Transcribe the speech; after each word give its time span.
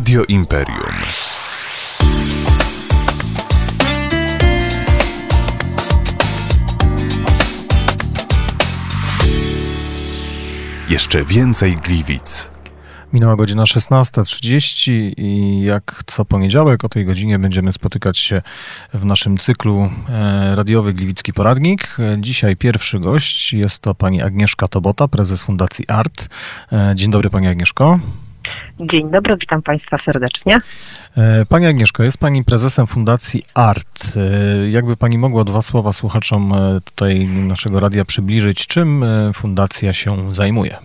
Radio 0.00 0.24
Imperium. 0.28 0.94
Jeszcze 10.88 11.24
więcej 11.24 11.76
Gliwic. 11.76 12.50
Minęła 13.12 13.36
godzina 13.36 13.62
16.30 13.62 15.12
i 15.16 15.62
jak 15.62 16.02
co 16.06 16.24
poniedziałek 16.24 16.84
o 16.84 16.88
tej 16.88 17.06
godzinie 17.06 17.38
będziemy 17.38 17.72
spotykać 17.72 18.18
się 18.18 18.42
w 18.94 19.04
naszym 19.04 19.38
cyklu 19.38 19.90
e, 20.08 20.56
radiowy 20.56 20.92
Gliwicki 20.92 21.32
Poradnik. 21.32 21.96
Dzisiaj 22.18 22.56
pierwszy 22.56 23.00
gość 23.00 23.52
jest 23.52 23.78
to 23.78 23.94
pani 23.94 24.22
Agnieszka 24.22 24.68
Tobota, 24.68 25.08
prezes 25.08 25.42
Fundacji 25.42 25.84
ART. 25.88 26.28
E, 26.72 26.92
dzień 26.94 27.10
dobry 27.10 27.30
pani 27.30 27.46
Agnieszko. 27.46 27.98
Dzień 28.80 29.10
dobry, 29.10 29.36
witam 29.36 29.62
Państwa 29.62 29.98
serdecznie. 29.98 30.60
E, 31.16 31.46
pani 31.46 31.66
Agnieszko, 31.66 32.02
jest 32.02 32.18
Pani 32.18 32.44
prezesem 32.44 32.86
Fundacji 32.86 33.42
ART. 33.54 34.14
Jakby 34.70 34.96
Pani 34.96 35.18
mogła 35.18 35.44
dwa 35.44 35.62
słowa 35.62 35.92
słuchaczom 35.92 36.54
tutaj 36.84 37.26
naszego 37.26 37.80
radia 37.80 38.04
przybliżyć, 38.04 38.66
czym 38.66 39.04
fundacja 39.34 39.92
się 39.92 40.34
zajmuje? 40.34 40.76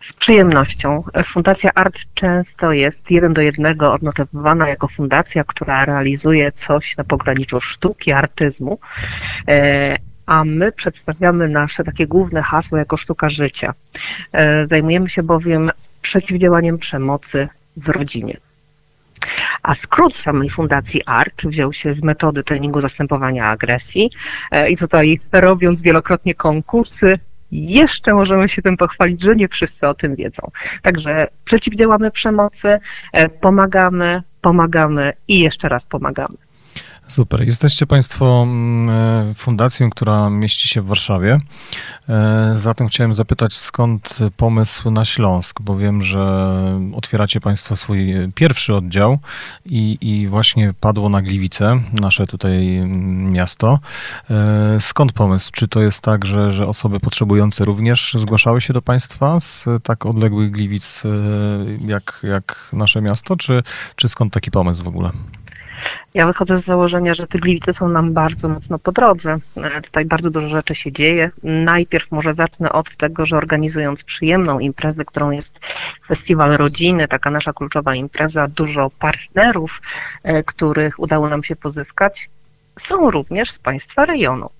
Z 0.00 0.12
przyjemnością. 0.12 1.02
Fundacja 1.24 1.70
ART 1.74 1.98
często 2.14 2.72
jest 2.72 3.10
jeden 3.10 3.32
do 3.32 3.40
jednego 3.40 3.92
odnotowywana 3.92 4.68
jako 4.68 4.88
fundacja, 4.88 5.44
która 5.44 5.84
realizuje 5.84 6.52
coś 6.52 6.96
na 6.96 7.04
pograniczu 7.04 7.60
sztuki, 7.60 8.12
artyzmu, 8.12 8.78
e, 9.48 9.96
a 10.26 10.44
my 10.44 10.72
przedstawiamy 10.72 11.48
nasze 11.48 11.84
takie 11.84 12.06
główne 12.06 12.42
hasło 12.42 12.78
jako 12.78 12.96
sztuka 12.96 13.28
życia. 13.28 13.74
E, 14.32 14.66
zajmujemy 14.66 15.08
się 15.08 15.22
bowiem 15.22 15.70
przeciwdziałaniem 16.02 16.78
przemocy 16.78 17.48
w 17.76 17.88
rodzinie. 17.88 18.36
A 19.62 19.74
skrót 19.74 20.16
samej 20.16 20.50
fundacji 20.50 21.02
ART 21.06 21.42
wziął 21.44 21.72
się 21.72 21.92
z 21.92 22.02
metody 22.02 22.42
treningu 22.42 22.80
zastępowania 22.80 23.44
agresji 23.44 24.10
e, 24.50 24.70
i 24.70 24.76
tutaj 24.76 25.20
robiąc 25.32 25.82
wielokrotnie 25.82 26.34
konkursy, 26.34 27.18
jeszcze 27.52 28.14
możemy 28.14 28.48
się 28.48 28.62
tym 28.62 28.76
pochwalić, 28.76 29.22
że 29.22 29.36
nie 29.36 29.48
wszyscy 29.48 29.88
o 29.88 29.94
tym 29.94 30.14
wiedzą. 30.14 30.50
Także 30.82 31.26
przeciwdziałamy 31.44 32.10
przemocy, 32.10 32.78
e, 33.12 33.28
pomagamy, 33.28 34.22
pomagamy 34.40 35.12
i 35.28 35.40
jeszcze 35.40 35.68
raz 35.68 35.86
pomagamy. 35.86 36.36
Super. 37.10 37.46
Jesteście 37.46 37.86
Państwo 37.86 38.42
mm, 38.42 38.90
e, 39.30 39.34
fundacją, 39.34 39.90
która 39.90 40.30
mieści 40.30 40.68
się 40.68 40.82
w 40.82 40.86
Warszawie. 40.86 41.40
E, 42.08 42.52
zatem 42.56 42.88
chciałem 42.88 43.14
zapytać, 43.14 43.56
skąd 43.56 44.18
pomysł 44.36 44.90
na 44.90 45.04
Śląsk, 45.04 45.60
bo 45.60 45.76
wiem, 45.76 46.02
że 46.02 46.52
otwieracie 46.94 47.40
Państwo 47.40 47.76
swój 47.76 48.14
pierwszy 48.34 48.74
oddział 48.74 49.18
i, 49.66 49.98
i 50.00 50.28
właśnie 50.28 50.72
padło 50.80 51.08
na 51.08 51.22
Gliwice, 51.22 51.80
nasze 52.00 52.26
tutaj 52.26 52.76
mm, 52.76 53.32
miasto. 53.32 53.78
E, 54.30 54.80
skąd 54.80 55.12
pomysł? 55.12 55.50
Czy 55.52 55.68
to 55.68 55.80
jest 55.80 56.00
tak, 56.00 56.26
że, 56.26 56.52
że 56.52 56.66
osoby 56.66 57.00
potrzebujące 57.00 57.64
również 57.64 58.16
zgłaszały 58.18 58.60
się 58.60 58.72
do 58.72 58.82
Państwa 58.82 59.40
z 59.40 59.64
tak 59.82 60.06
odległych 60.06 60.50
Gliwic 60.50 61.02
jak, 61.86 62.20
jak 62.22 62.68
nasze 62.72 63.02
miasto, 63.02 63.36
czy, 63.36 63.62
czy 63.96 64.08
skąd 64.08 64.32
taki 64.32 64.50
pomysł 64.50 64.82
w 64.82 64.88
ogóle? 64.88 65.10
Ja 66.14 66.26
wychodzę 66.26 66.58
z 66.58 66.64
założenia, 66.64 67.14
że 67.14 67.26
te 67.26 67.38
gliwice 67.38 67.74
są 67.74 67.88
nam 67.88 68.12
bardzo 68.12 68.48
mocno 68.48 68.78
po 68.78 68.92
drodze. 68.92 69.38
E, 69.56 69.82
tutaj 69.82 70.04
bardzo 70.04 70.30
dużo 70.30 70.48
rzeczy 70.48 70.74
się 70.74 70.92
dzieje. 70.92 71.30
Najpierw 71.42 72.10
może 72.12 72.32
zacznę 72.32 72.72
od 72.72 72.96
tego, 72.96 73.26
że 73.26 73.36
organizując 73.36 74.04
przyjemną 74.04 74.58
imprezę, 74.58 75.04
którą 75.04 75.30
jest 75.30 75.60
Festiwal 76.08 76.56
Rodziny, 76.56 77.08
taka 77.08 77.30
nasza 77.30 77.52
kluczowa 77.52 77.94
impreza, 77.94 78.48
dużo 78.48 78.90
partnerów, 78.98 79.82
e, 80.22 80.42
których 80.42 80.98
udało 80.98 81.28
nam 81.28 81.44
się 81.44 81.56
pozyskać, 81.56 82.30
są 82.80 83.10
również 83.10 83.50
z 83.50 83.58
państwa 83.58 84.06
rejonu. 84.06 84.50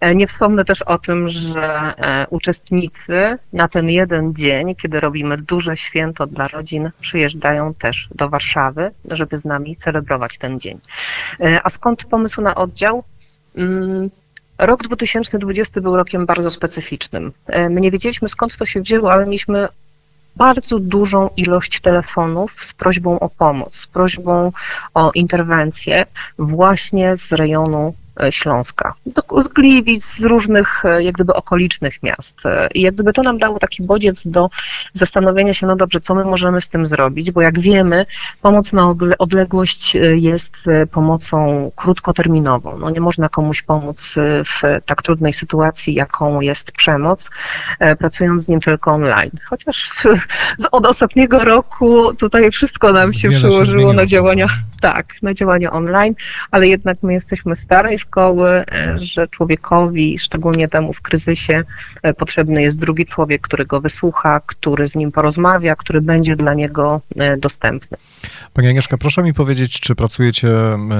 E, 0.00 0.14
nie 0.14 0.26
wspomnę 0.26 0.64
też 0.64 0.82
o 0.82 0.98
tym, 0.98 1.28
że 1.28 1.94
e, 1.96 2.26
uczestnicy 2.30 3.38
na 3.52 3.68
ten 3.68 3.88
jeden 3.88 4.34
dzień, 4.34 4.74
kiedy 4.74 5.00
robimy 5.00 5.36
duże 5.36 5.76
święto 5.76 6.26
dla 6.26 6.48
rodzin, 6.48 6.90
przyjeżdżają 7.00 7.74
też 7.74 8.08
do 8.14 8.28
Warszawy, 8.28 8.90
żeby 9.10 9.38
z 9.38 9.44
nami 9.44 9.76
celebrować 9.76 10.38
ten 10.38 10.60
dzień. 10.60 10.80
E, 11.40 11.60
a 11.64 11.70
skąd 11.70 12.04
pomysł 12.04 12.42
na 12.42 12.54
oddział? 12.54 13.04
Mm, 13.56 14.10
rok 14.58 14.82
2020 14.82 15.80
był 15.80 15.96
rokiem 15.96 16.26
bardzo 16.26 16.50
specyficznym. 16.50 17.32
My 17.70 17.80
nie 17.80 17.90
wiedzieliśmy 17.90 18.28
skąd 18.28 18.56
to 18.56 18.66
się 18.66 18.80
wzięło, 18.80 19.12
ale 19.12 19.24
mieliśmy 19.24 19.68
bardzo 20.36 20.78
dużą 20.78 21.30
ilość 21.36 21.80
telefonów 21.80 22.64
z 22.64 22.74
prośbą 22.74 23.20
o 23.20 23.28
pomoc, 23.28 23.76
z 23.76 23.86
prośbą 23.86 24.52
o 24.94 25.10
interwencję 25.14 26.06
właśnie 26.38 27.16
z 27.16 27.32
rejonu 27.32 27.94
E, 28.22 28.32
Śląska, 28.32 28.94
z 29.42 29.48
Gliwic, 29.48 30.04
z 30.04 30.20
różnych 30.20 30.84
e, 30.84 31.02
jak 31.02 31.14
gdyby 31.14 31.34
okolicznych 31.34 32.02
miast. 32.02 32.46
E, 32.46 32.68
I 32.74 32.80
jak 32.80 32.94
gdyby 32.94 33.12
to 33.12 33.22
nam 33.22 33.38
dało 33.38 33.58
taki 33.58 33.82
bodziec 33.82 34.26
do 34.26 34.50
zastanowienia 34.92 35.54
się, 35.54 35.66
no 35.66 35.76
dobrze, 35.76 36.00
co 36.00 36.14
my 36.14 36.24
możemy 36.24 36.60
z 36.60 36.68
tym 36.68 36.86
zrobić, 36.86 37.30
bo 37.30 37.40
jak 37.40 37.60
wiemy, 37.60 38.06
pomoc 38.42 38.72
na 38.72 38.94
odległość 39.18 39.96
jest 40.14 40.56
pomocą 40.90 41.70
krótkoterminową. 41.76 42.78
No 42.78 42.90
nie 42.90 43.00
można 43.00 43.28
komuś 43.28 43.62
pomóc 43.62 44.14
w 44.44 44.80
tak 44.86 45.02
trudnej 45.02 45.32
sytuacji, 45.32 45.94
jaką 45.94 46.40
jest 46.40 46.72
przemoc, 46.72 47.30
pracując 47.98 48.44
z 48.44 48.48
nim 48.48 48.60
tylko 48.60 48.92
online. 48.92 49.30
Chociaż 49.44 49.92
od 50.72 50.86
ostatniego 50.86 51.38
roku 51.38 52.14
tutaj 52.14 52.50
wszystko 52.50 52.92
nam 52.92 53.12
się 53.12 53.28
Wiele 53.28 53.38
przełożyło 53.38 53.90
się 53.90 53.96
na 53.96 54.06
działania, 54.06 54.46
tak, 54.80 55.14
na 55.22 55.34
działania 55.34 55.70
online, 55.70 56.14
ale 56.50 56.68
jednak 56.68 56.98
my 57.02 57.12
jesteśmy 57.12 57.56
starej 57.56 57.98
szkoły, 57.98 58.48
e, 58.48 58.98
że 58.98 59.28
człowiekowi, 59.28 60.18
szczególnie 60.18 60.68
temu 60.68 60.92
w 60.92 61.02
kryzysie, 61.02 61.62
e, 62.02 62.14
potrzebny 62.14 62.62
jest 62.62 62.80
drugi 62.80 63.06
człowiek, 63.06 63.40
który 63.40 63.66
go 63.66 63.80
wysłucha, 63.80 64.40
który 64.46 64.88
z 64.88 64.94
nim 64.94 65.12
porozmawia, 65.12 65.76
który 65.76 66.00
będzie 66.00 66.36
dla 66.36 66.54
niego 66.54 67.00
e, 67.16 67.36
dostępny. 67.36 67.98
Pani 68.54 68.68
Agnieszka, 68.68 68.98
proszę 68.98 69.22
mi 69.22 69.34
powiedzieć, 69.34 69.80
czy 69.80 69.94
pracujecie 69.94 70.48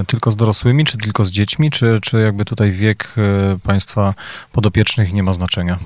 tylko 0.06 0.30
z 0.30 0.36
dorosłymi, 0.36 0.84
czy 0.84 0.98
tylko 0.98 1.24
z 1.24 1.30
dziećmi, 1.30 1.70
czy, 1.70 1.98
czy 2.02 2.20
jakby 2.20 2.44
tutaj 2.44 2.72
wiek 2.72 3.14
Państwa 3.62 4.14
podopiecznych 4.52 5.12
nie 5.12 5.22
ma 5.22 5.34
znaczenia? 5.34 5.78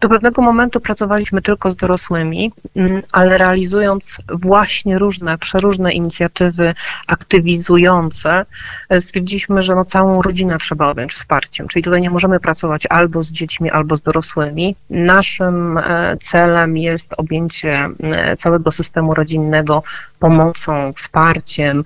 Do 0.00 0.08
pewnego 0.08 0.42
momentu 0.42 0.80
pracowaliśmy 0.80 1.42
tylko 1.42 1.70
z 1.70 1.76
dorosłymi, 1.76 2.52
mm, 2.76 3.02
ale 3.12 3.38
realizując 3.38 4.16
właśnie 4.28 4.98
różne, 4.98 5.38
przeróżne 5.38 5.92
inicjatywy 5.92 6.74
aktywizujące, 7.06 8.46
e, 8.88 9.00
stwierdziliśmy, 9.00 9.62
że 9.62 9.74
no 9.74 9.84
całą 9.84 10.22
rodzinę 10.22 10.58
trzeba 10.58 10.90
objąć 10.90 11.12
wsparciem. 11.12 11.68
Czyli 11.68 11.82
tutaj 11.82 12.00
nie 12.00 12.10
możemy 12.10 12.40
pracować 12.40 12.86
albo 12.86 13.22
z 13.22 13.32
dziećmi, 13.32 13.70
albo 13.70 13.96
z 13.96 14.02
dorosłymi. 14.02 14.76
Naszym 14.90 15.78
e, 15.78 16.16
celem 16.22 16.76
jest 16.76 17.14
objęcie 17.16 17.88
e, 18.02 18.36
całego 18.36 18.72
systemu 18.72 19.14
rodzinnego 19.14 19.82
pomocą, 20.18 20.92
wsparciem, 20.96 21.84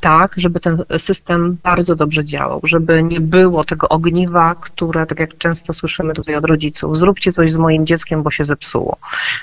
tak, 0.00 0.32
żeby 0.36 0.60
ten 0.60 0.84
system 0.98 1.56
bardzo 1.62 1.96
dobrze 1.96 2.24
działał, 2.24 2.60
żeby 2.64 3.02
nie 3.02 3.20
było 3.20 3.64
tego 3.64 3.88
ogniwa, 3.88 4.54
które, 4.60 5.06
tak 5.06 5.20
jak 5.20 5.38
często 5.38 5.72
słyszymy 5.72 6.14
tutaj 6.14 6.34
od 6.34 6.44
rodziców, 6.44 6.98
zróbcie 6.98 7.32
coś 7.32 7.52
z 7.52 7.56
moim 7.56 7.86
dzieckiem, 7.86 8.22
bo 8.22 8.30
się 8.30 8.44
zepsuło. 8.44 8.96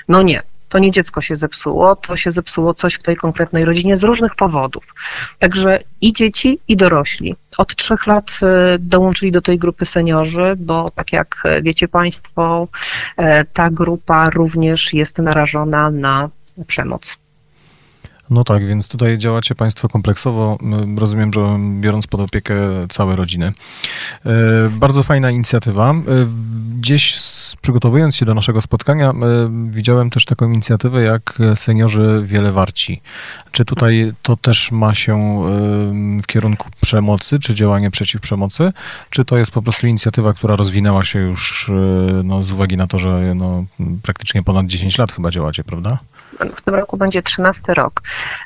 No 0.08 0.22
nie, 0.22 0.42
to 0.74 0.78
nie 0.78 0.90
dziecko 0.90 1.20
się 1.20 1.36
zepsuło, 1.36 1.96
to 1.96 2.16
się 2.16 2.32
zepsuło 2.32 2.74
coś 2.74 2.94
w 2.94 3.02
tej 3.02 3.16
konkretnej 3.16 3.64
rodzinie 3.64 3.96
z 3.96 4.02
różnych 4.02 4.34
powodów. 4.34 4.94
Także 5.38 5.80
i 6.00 6.12
dzieci, 6.12 6.58
i 6.68 6.76
dorośli. 6.76 7.36
Od 7.58 7.76
trzech 7.76 8.06
lat 8.06 8.30
y, 8.74 8.78
dołączyli 8.78 9.32
do 9.32 9.42
tej 9.42 9.58
grupy 9.58 9.86
seniorzy, 9.86 10.54
bo 10.58 10.90
tak 10.90 11.12
jak 11.12 11.42
wiecie 11.62 11.88
Państwo, 11.88 12.68
e, 13.16 13.44
ta 13.44 13.70
grupa 13.70 14.30
również 14.30 14.94
jest 14.94 15.18
narażona 15.18 15.90
na 15.90 16.28
przemoc. 16.66 17.23
No 18.30 18.44
tak, 18.44 18.66
więc 18.66 18.88
tutaj 18.88 19.18
działacie 19.18 19.54
Państwo 19.54 19.88
kompleksowo. 19.88 20.58
Rozumiem, 20.96 21.32
że 21.32 21.58
biorąc 21.80 22.06
pod 22.06 22.20
opiekę 22.20 22.56
całe 22.88 23.16
rodziny. 23.16 23.52
E, 24.26 24.30
bardzo 24.70 25.02
fajna 25.02 25.30
inicjatywa. 25.30 25.90
E, 25.90 25.94
gdzieś 26.78 27.18
przygotowując 27.62 28.16
się 28.16 28.26
do 28.26 28.34
naszego 28.34 28.60
spotkania, 28.60 29.10
e, 29.10 29.14
widziałem 29.70 30.10
też 30.10 30.24
taką 30.24 30.48
inicjatywę 30.50 31.02
jak 31.02 31.38
Seniorzy 31.54 32.22
Wiele 32.26 32.52
Warci. 32.52 33.00
Czy 33.52 33.64
tutaj 33.64 34.12
to 34.22 34.36
też 34.36 34.72
ma 34.72 34.94
się 34.94 35.42
w 36.22 36.26
kierunku 36.26 36.68
przemocy, 36.80 37.38
czy 37.38 37.54
działanie 37.54 37.90
przeciw 37.90 38.20
przemocy, 38.20 38.72
czy 39.10 39.24
to 39.24 39.38
jest 39.38 39.50
po 39.50 39.62
prostu 39.62 39.86
inicjatywa, 39.86 40.32
która 40.32 40.56
rozwinęła 40.56 41.04
się 41.04 41.18
już 41.18 41.70
no, 42.24 42.44
z 42.44 42.50
uwagi 42.50 42.76
na 42.76 42.86
to, 42.86 42.98
że 42.98 43.32
no, 43.34 43.64
praktycznie 44.02 44.42
ponad 44.42 44.66
10 44.66 44.98
lat 44.98 45.12
chyba 45.12 45.30
działacie, 45.30 45.64
prawda? 45.64 45.98
W 46.56 46.62
tym 46.62 46.74
roku 46.74 46.96
będzie 46.96 47.22
13 47.22 47.74
rok, 47.74 48.02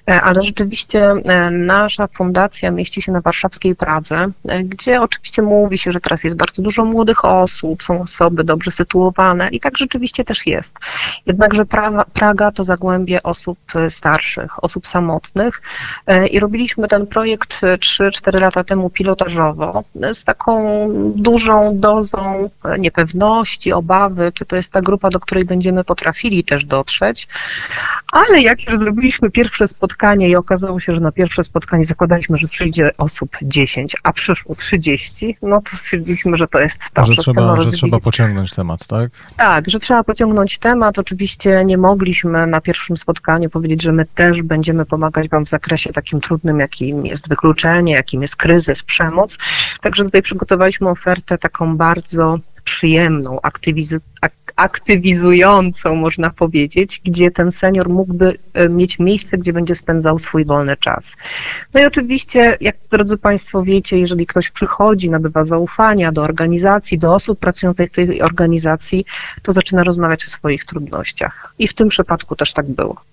ale 0.06 0.42
rzeczywiście 0.42 1.14
nasza 1.50 2.06
fundacja 2.06 2.70
mieści 2.70 3.02
się 3.02 3.12
na 3.12 3.20
warszawskiej 3.20 3.76
Pradze, 3.76 4.26
gdzie 4.64 5.00
oczywiście 5.00 5.42
mówi 5.42 5.78
się, 5.78 5.92
że 5.92 6.00
teraz 6.00 6.24
jest 6.24 6.36
bardzo 6.36 6.62
dużo 6.62 6.84
młodych 6.84 7.24
osób, 7.24 7.82
są 7.82 8.02
osoby 8.02 8.44
dobrze 8.44 8.70
sytuowane 8.70 9.48
i 9.48 9.60
tak 9.60 9.78
rzeczywiście 9.78 10.24
też 10.24 10.46
jest. 10.46 10.74
Jednakże 11.26 11.64
Praga 12.12 12.52
to 12.52 12.64
zagłębie 12.64 13.22
osób 13.22 13.58
starszych, 13.88 14.64
osób 14.64 14.86
samotnych 14.86 15.62
i 16.30 16.40
robiliśmy 16.40 16.88
ten 16.88 17.06
projekt 17.06 17.60
3-4 17.62 18.40
lata 18.40 18.64
temu 18.64 18.90
pilotażowo 18.90 19.84
z 20.12 20.24
taką 20.24 20.88
dużą 21.16 21.80
dozą 21.80 22.50
niepewności, 22.78 23.72
obawy, 23.72 24.32
czy 24.34 24.46
to 24.46 24.56
jest 24.56 24.72
ta 24.72 24.82
grupa, 24.82 25.10
do 25.10 25.20
której 25.20 25.44
będziemy 25.44 25.84
potrafili 25.84 26.44
też 26.44 26.64
dotrzeć. 26.64 27.28
Ale 28.12 28.40
jak 28.40 28.66
już 28.66 28.78
zrobiliśmy 28.78 29.30
pierwsze 29.30 29.68
spotkanie 29.68 30.28
i 30.28 30.36
okazało 30.36 30.80
się, 30.80 30.94
że 30.94 31.00
na 31.00 31.12
pierwsze 31.12 31.44
spotkanie 31.44 31.84
zakładaliśmy, 31.84 32.38
że 32.38 32.48
przyjdzie 32.48 32.90
osób 32.98 33.36
10, 33.42 33.96
a 34.02 34.12
przyszło 34.12 34.54
30, 34.54 35.36
no 35.42 35.60
to 35.60 35.76
stwierdziliśmy, 35.76 36.36
że 36.36 36.48
to 36.48 36.58
jest 36.58 36.82
to, 36.92 37.04
że, 37.04 37.12
że 37.12 37.22
trzeba, 37.22 37.60
że 37.60 37.70
trzeba 37.70 38.00
pociągnąć 38.00 38.50
temat, 38.50 38.86
tak? 38.86 39.10
Tak, 39.36 39.70
że 39.70 39.78
trzeba 39.78 40.04
pociągnąć 40.04 40.58
temat. 40.58 40.98
Oczywiście 40.98 41.64
nie 41.64 41.78
mogliśmy 41.78 42.46
na 42.46 42.60
pierwszym 42.60 42.96
spotkaniu 42.96 43.50
powiedzieć, 43.50 43.82
że 43.82 43.92
my 43.92 44.06
też 44.06 44.42
będziemy 44.42 44.84
pomagać 44.84 45.28
Wam 45.28 45.44
w 45.44 45.48
zakresie 45.48 45.92
takim 45.92 46.20
trudnym, 46.20 46.60
jakim 46.60 47.06
jest 47.06 47.28
wykluczenie, 47.28 47.92
jakim 47.92 48.22
jest 48.22 48.36
kryzys, 48.36 48.82
przemoc. 48.82 49.38
Także 49.80 50.04
tutaj 50.04 50.22
przygotowaliśmy 50.22 50.88
ofertę 50.88 51.38
taką 51.38 51.76
bardzo 51.76 52.38
przyjemną, 52.64 53.38
aktywiz- 53.42 54.00
aktywizującą, 54.58 55.94
można 55.94 56.30
powiedzieć, 56.30 57.00
gdzie 57.04 57.30
ten 57.30 57.52
senior 57.52 57.88
mógłby 57.88 58.38
e, 58.54 58.68
mieć 58.68 58.98
miejsce, 58.98 59.38
gdzie 59.38 59.52
będzie 59.52 59.74
spędzał 59.74 60.18
swój 60.18 60.44
wolny 60.44 60.76
czas. 60.76 61.12
No 61.74 61.80
i 61.80 61.84
oczywiście, 61.84 62.58
jak 62.60 62.76
drodzy 62.90 63.18
Państwo 63.18 63.62
wiecie, 63.62 63.98
jeżeli 63.98 64.26
ktoś 64.26 64.50
przychodzi, 64.50 65.10
nabywa 65.10 65.44
zaufania 65.44 66.12
do 66.12 66.22
organizacji, 66.22 66.98
do 66.98 67.14
osób 67.14 67.38
pracujących 67.38 67.90
w 67.90 67.94
tej 67.94 68.22
organizacji, 68.22 69.04
to 69.42 69.52
zaczyna 69.52 69.84
rozmawiać 69.84 70.26
o 70.26 70.30
swoich 70.30 70.64
trudnościach. 70.64 71.54
I 71.58 71.68
w 71.68 71.74
tym 71.74 71.88
przypadku 71.88 72.36
też 72.36 72.52
tak 72.52 72.66
było. 72.66 73.07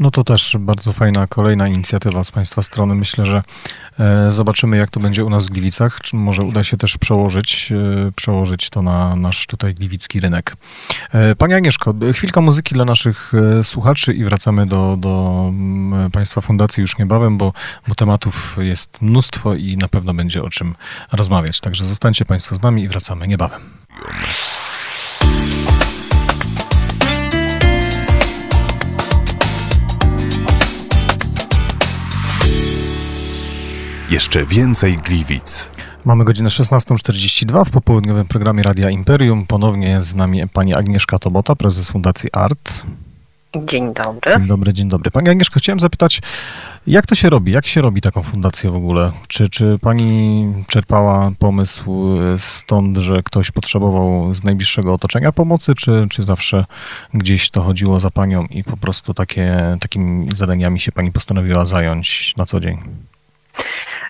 No 0.00 0.10
to 0.10 0.24
też 0.24 0.56
bardzo 0.60 0.92
fajna 0.92 1.26
kolejna 1.26 1.68
inicjatywa 1.68 2.24
z 2.24 2.30
Państwa 2.30 2.62
strony. 2.62 2.94
Myślę, 2.94 3.26
że 3.26 3.42
e, 4.00 4.32
zobaczymy, 4.32 4.76
jak 4.76 4.90
to 4.90 5.00
będzie 5.00 5.24
u 5.24 5.30
nas 5.30 5.46
w 5.46 5.50
Gliwicach. 5.50 6.00
Czy 6.02 6.16
może 6.16 6.42
uda 6.42 6.64
się 6.64 6.76
też 6.76 6.98
przełożyć, 6.98 7.72
e, 7.72 8.12
przełożyć 8.12 8.70
to 8.70 8.82
na 8.82 9.16
nasz 9.16 9.46
tutaj 9.46 9.74
gliwicki 9.74 10.20
rynek. 10.20 10.56
E, 11.12 11.34
Pani 11.34 11.54
Agnieszko, 11.54 11.94
chwilka 12.12 12.40
muzyki 12.40 12.74
dla 12.74 12.84
naszych 12.84 13.32
słuchaczy 13.62 14.12
i 14.12 14.24
wracamy 14.24 14.66
do, 14.66 14.96
do 14.96 15.44
mm, 15.48 16.10
Państwa 16.10 16.40
fundacji 16.40 16.80
już 16.80 16.98
niebawem, 16.98 17.38
bo, 17.38 17.52
bo 17.88 17.94
tematów 17.94 18.56
jest 18.60 19.02
mnóstwo 19.02 19.54
i 19.54 19.76
na 19.76 19.88
pewno 19.88 20.14
będzie 20.14 20.42
o 20.42 20.50
czym 20.50 20.74
rozmawiać. 21.12 21.60
Także 21.60 21.84
zostańcie 21.84 22.24
Państwo 22.24 22.56
z 22.56 22.62
nami 22.62 22.82
i 22.82 22.88
wracamy 22.88 23.28
niebawem. 23.28 23.60
Jeszcze 34.10 34.46
więcej 34.46 34.98
Gliwic. 34.98 35.70
Mamy 36.04 36.24
godzinę 36.24 36.48
16.42 36.48 37.64
w 37.64 37.70
popołudniowym 37.70 38.26
programie 38.26 38.62
Radia 38.62 38.90
Imperium. 38.90 39.46
Ponownie 39.46 40.02
z 40.02 40.14
nami 40.14 40.48
pani 40.48 40.74
Agnieszka 40.74 41.18
Tobota, 41.18 41.56
prezes 41.56 41.90
Fundacji 41.90 42.28
ART. 42.32 42.84
Dzień 43.56 43.94
dobry. 43.94 44.32
Dzień 44.36 44.46
dobry, 44.46 44.72
dzień 44.72 44.88
dobry. 44.88 45.10
Pani 45.10 45.28
Agnieszko, 45.28 45.60
chciałem 45.60 45.80
zapytać, 45.80 46.20
jak 46.86 47.06
to 47.06 47.14
się 47.14 47.30
robi? 47.30 47.52
Jak 47.52 47.66
się 47.66 47.80
robi 47.80 48.00
taką 48.00 48.22
fundację 48.22 48.70
w 48.70 48.74
ogóle? 48.74 49.12
Czy, 49.28 49.48
czy 49.48 49.78
pani 49.80 50.46
czerpała 50.68 51.32
pomysł 51.38 52.18
stąd, 52.38 52.98
że 52.98 53.22
ktoś 53.22 53.50
potrzebował 53.50 54.34
z 54.34 54.44
najbliższego 54.44 54.94
otoczenia 54.94 55.32
pomocy, 55.32 55.74
czy, 55.74 56.06
czy 56.10 56.22
zawsze 56.22 56.64
gdzieś 57.14 57.50
to 57.50 57.62
chodziło 57.62 58.00
za 58.00 58.10
panią 58.10 58.46
i 58.50 58.64
po 58.64 58.76
prostu 58.76 59.14
takie, 59.14 59.76
takimi 59.80 60.28
zadaniami 60.36 60.80
się 60.80 60.92
pani 60.92 61.12
postanowiła 61.12 61.66
zająć 61.66 62.34
na 62.36 62.46
co 62.46 62.60
dzień? 62.60 62.78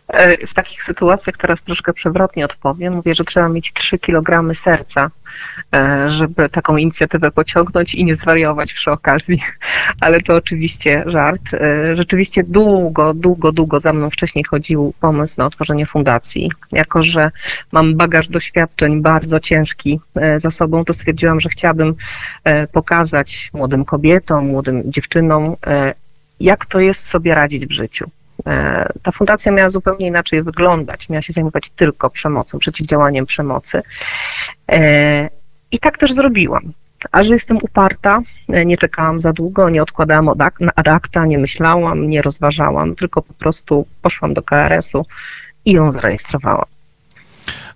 E, 0.08 0.46
w 0.46 0.55
takich 0.55 0.82
sytuacjach 0.82 1.37
teraz 1.37 1.62
troszkę 1.62 1.93
przewrotnie 1.93 2.44
odpowiem. 2.44 2.94
Mówię, 2.94 3.14
że 3.14 3.25
trzeba 3.25 3.49
mieć 3.49 3.72
3 3.72 3.99
kg 3.99 4.55
serca, 4.55 5.10
e, 5.75 6.10
żeby 6.10 6.49
taką 6.49 6.76
inicjatywę 6.76 7.31
pociągnąć 7.31 7.94
i 7.94 8.05
nie 8.05 8.16
zwariować 8.16 8.72
przy 8.72 8.90
okazji. 8.90 9.43
Ale 10.00 10.20
to 10.20 10.34
oczywiście 10.34 11.05
żart. 11.06 11.55
E, 11.55 11.96
rzeczywiście 11.96 12.44
długo, 12.44 13.14
długo, 13.14 13.52
długo 13.52 13.81
za 13.81 13.93
mną 13.93 14.10
wcześniej 14.10 14.44
chodził 14.44 14.94
pomysł 15.00 15.34
na 15.38 15.46
otworzenie 15.46 15.87
fundacji. 15.87 16.50
Jako, 16.72 17.02
że 17.02 17.31
mam 17.72 17.96
bagaż 17.96 18.28
doświadczeń 18.28 19.02
bardzo 19.02 19.40
ciężki 19.40 20.00
za 20.37 20.50
sobą, 20.50 20.84
to 20.84 20.94
stwierdziłam, 20.94 21.40
że 21.40 21.49
chciałabym 21.49 21.94
pokazać 22.72 23.50
młodym 23.52 23.84
kobietom, 23.84 24.46
młodym 24.46 24.93
dziewczynom, 24.93 25.56
jak 26.40 26.66
to 26.66 26.81
jest 26.81 27.06
sobie 27.06 27.34
radzić 27.34 27.66
w 27.66 27.72
życiu 27.72 28.11
ta 29.02 29.12
fundacja 29.12 29.52
miała 29.52 29.70
zupełnie 29.70 30.06
inaczej 30.06 30.43
wyglądać. 30.43 31.08
Miała 31.08 31.23
się 31.23 31.32
zajmować 31.32 31.70
tylko 31.70 32.11
przemocą, 32.11 32.58
przeciwdziałaniem 32.58 33.26
przemocy. 33.26 33.82
E, 34.69 35.31
I 35.73 35.79
tak 35.79 35.99
też 35.99 36.12
zrobiłam. 36.12 36.73
A 37.12 37.23
że 37.23 37.32
jestem 37.35 37.56
uparta, 37.62 38.20
e, 38.49 38.67
nie 38.67 38.76
czekałam 38.76 39.20
za 39.20 39.32
długo, 39.32 39.70
nie 39.70 39.82
odkładałam 39.82 40.29
ad 40.76 40.88
acta, 40.88 41.26
nie 41.26 41.38
myślałam, 41.38 42.08
nie 42.08 42.23
rozważałam, 42.23 42.94
tylko 42.94 43.23
po 43.23 43.35
prostu 43.35 43.87
poszłam 44.02 44.35
do 44.35 44.43
KRS-u 44.43 45.02
i 45.64 45.73
ją 45.73 45.93
zarejestrowałam. 45.93 46.67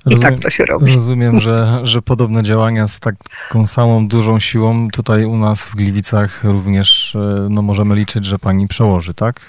I 0.07 0.11
rozumiem, 0.11 0.35
tak 0.35 0.43
to 0.43 0.51
się 0.51 0.65
robi. 0.65 0.95
Rozumiem, 0.95 1.41
że, 1.41 1.81
że 1.83 2.03
podobne 2.03 2.43
działania 2.43 2.89
z 2.89 3.01
taką 3.01 3.67
samą 3.67 4.09
dużą 4.09 4.39
siłą 4.39 4.91
tutaj 4.91 5.25
u 5.25 5.37
nas 5.37 5.69
w 5.69 5.75
Gliwicach 5.75 6.45
również 6.45 7.17
no, 7.51 7.63
możemy 7.63 7.95
liczyć, 7.95 8.25
że 8.25 8.39
pani 8.39 8.69
przełoży, 8.69 9.15
tak? 9.15 9.41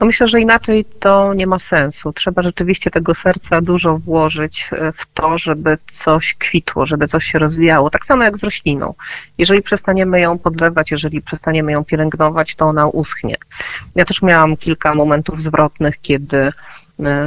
No 0.00 0.06
myślę, 0.06 0.28
że 0.28 0.40
inaczej 0.40 0.84
to 0.84 1.34
nie 1.34 1.46
ma 1.46 1.58
sensu. 1.58 2.12
Trzeba 2.12 2.42
rzeczywiście 2.42 2.90
tego 2.90 3.14
serca 3.14 3.60
dużo 3.60 3.98
włożyć 3.98 4.68
e, 4.72 4.92
w 4.92 5.06
to, 5.14 5.38
żeby 5.38 5.78
coś 5.90 6.34
kwitło, 6.34 6.86
żeby 6.86 7.08
coś 7.08 7.24
się 7.24 7.38
rozwijało. 7.38 7.90
Tak 7.90 8.06
samo 8.06 8.22
jak 8.22 8.38
z 8.38 8.44
rośliną. 8.44 8.94
Jeżeli 9.38 9.62
przestaniemy 9.62 10.20
ją 10.20 10.38
podlewać, 10.38 10.90
jeżeli 10.90 11.22
przestaniemy 11.22 11.72
ją 11.72 11.84
pielęgnować, 11.84 12.54
to 12.54 12.66
ona 12.66 12.86
uschnie. 12.86 13.36
Ja 13.94 14.04
też 14.04 14.22
miałam 14.22 14.56
kilka 14.56 14.94
momentów 14.94 15.40
zwrotnych, 15.42 16.00
kiedy 16.00 16.52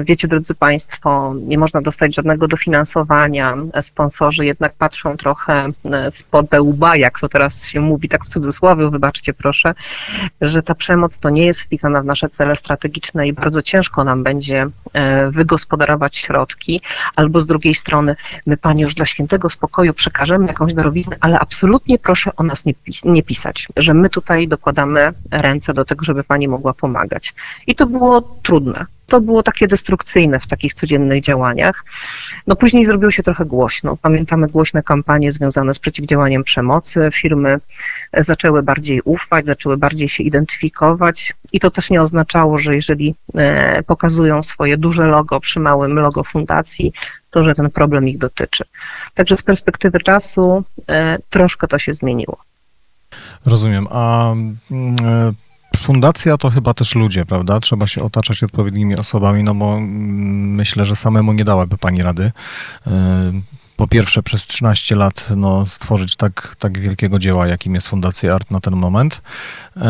wiecie, 0.04 0.28
drodzy 0.28 0.56
Państwo, 0.56 1.34
nie 1.36 1.58
można 1.58 1.82
dostać 1.82 2.16
żadnego 2.16 2.48
dofinansowania. 2.48 3.58
Sponsorzy 3.82 4.46
jednak 4.46 4.74
patrzą 4.74 5.18
trochę 5.18 5.70
e, 5.86 6.12
spod 6.12 6.46
łba, 6.60 6.96
jak 6.96 7.20
to 7.20 7.30
teraz 7.30 7.68
się 7.68 7.80
mówi, 7.80 8.10
tak 8.10 8.26
w 8.26 8.28
cudzysłowie, 8.28 8.90
wybaczcie 8.90 9.34
proszę, 9.34 9.74
że 10.42 10.64
ta 10.64 10.76
przemoc 10.76 11.18
to 11.18 11.30
nie 11.30 11.46
jest 11.46 11.62
wpisana 11.62 12.02
w 12.02 12.06
nasze 12.06 12.30
cele 12.30 12.56
strategiczne 12.56 13.28
i 13.28 13.34
bardzo 13.34 13.62
ciężko 13.62 14.04
nam 14.04 14.24
będzie 14.24 14.68
e, 14.94 15.32
wygospodarować 15.32 16.18
środki, 16.18 16.82
albo 17.16 17.40
z 17.40 17.46
drugiej 17.46 17.76
strony, 17.76 18.16
my 18.46 18.58
Pani 18.58 18.82
już 18.82 18.94
dla 18.94 19.06
świętego 19.06 19.50
spokoju 19.50 19.94
przekażemy 19.94 20.48
jakąś 20.48 20.74
darowiznę, 20.74 21.16
ale 21.20 21.40
absolutnie 21.40 22.00
proszę 22.00 22.32
o 22.36 22.44
nas 22.44 22.66
nie, 22.66 22.74
pis 22.74 23.06
nie 23.06 23.24
pisać, 23.24 23.68
że 23.78 23.94
my 23.94 24.10
tutaj 24.10 24.48
dokładamy 24.48 25.12
ręce 25.32 25.74
do 25.74 25.86
tego, 25.86 26.06
żeby 26.06 26.24
Pani 26.24 26.48
mogła 26.48 26.74
pomagać. 26.74 27.34
I 27.68 27.76
to 27.76 27.88
było 27.88 28.22
trudne 28.22 28.86
to 29.10 29.22
było 29.22 29.44
takie 29.44 29.68
destrukcyjne 29.68 30.40
w 30.40 30.48
takich 30.48 30.74
codziennych 30.74 31.24
działaniach. 31.24 31.86
No 32.48 32.56
później 32.56 32.86
zrobiło 32.86 33.12
się 33.12 33.24
trochę 33.24 33.46
głośno. 33.46 33.98
Pamiętamy 33.98 34.48
głośne 34.48 34.84
kampanie 34.84 35.32
związane 35.32 35.74
z 35.74 35.80
przeciwdziałaniem 35.80 36.44
przemocy. 36.44 37.10
Firmy 37.14 37.60
zaczęły 38.18 38.64
bardziej 38.64 39.02
ufać, 39.02 39.46
zaczęły 39.46 39.78
bardziej 39.78 40.10
się 40.10 40.24
identyfikować 40.24 41.34
i 41.54 41.60
to 41.60 41.72
też 41.72 41.90
nie 41.90 42.02
oznaczało, 42.02 42.58
że 42.58 42.76
jeżeli 42.76 43.16
e, 43.36 43.84
pokazują 43.84 44.44
swoje 44.44 44.78
duże 44.78 45.06
logo 45.06 45.40
przy 45.40 45.60
małym 45.60 45.94
logo 45.94 46.24
fundacji, 46.24 46.94
to 47.32 47.44
że 47.44 47.56
ten 47.56 47.70
problem 47.70 48.08
ich 48.08 48.18
dotyczy. 48.18 48.64
Także 49.14 49.38
z 49.38 49.44
perspektywy 49.44 50.00
czasu 50.00 50.64
e, 50.90 51.18
troszkę 51.30 51.68
to 51.68 51.80
się 51.80 51.94
zmieniło. 51.94 52.38
Rozumiem. 53.46 53.88
A 53.92 54.32
mm, 54.32 54.58
e, 55.04 55.49
Fundacja 55.78 56.38
to 56.38 56.50
chyba 56.50 56.74
też 56.74 56.96
ludzie, 56.96 57.26
prawda? 57.26 57.60
Trzeba 57.60 57.88
się 57.88 58.04
otaczać 58.04 58.44
odpowiednimi 58.44 58.96
osobami, 58.96 59.44
no 59.44 59.56
bo 59.56 59.78
mm, 59.78 60.56
myślę, 60.56 60.86
że 60.86 60.96
samemu 60.96 61.34
nie 61.34 61.44
dałaby 61.44 61.78
pani 61.78 62.04
rady. 62.04 62.32
Y, 62.88 62.92
po 63.76 63.88
pierwsze, 63.88 64.24
przez 64.24 64.48
13 64.48 64.96
lat 64.96 65.30
no, 65.36 65.66
stworzyć 65.66 66.16
tak, 66.16 66.56
tak 66.60 66.80
wielkiego 66.80 67.20
dzieła, 67.20 67.48
jakim 67.48 67.76
jest 67.76 67.88
Fundacja 67.88 68.36
Art 68.36 68.52
na 68.52 68.60
ten 68.60 68.76
moment. 68.76 69.22
Y, 69.78 69.82